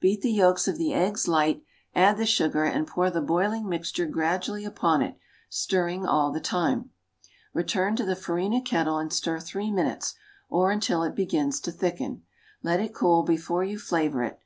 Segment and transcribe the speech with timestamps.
[0.00, 1.62] Beat the yolks of the eggs light,
[1.94, 5.16] add the sugar and pour the boiling mixture gradually upon it,
[5.48, 6.90] stirring all the time.
[7.54, 10.14] Return to the farina kettle and stir three minutes,
[10.50, 12.22] or until it begins to thicken.
[12.62, 14.38] Let it cool before you flavor it.